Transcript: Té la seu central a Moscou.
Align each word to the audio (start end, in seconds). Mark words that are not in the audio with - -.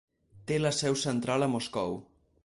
Té 0.51 0.55
la 0.61 0.71
seu 0.77 0.97
central 1.01 1.47
a 1.47 1.49
Moscou. 1.57 1.93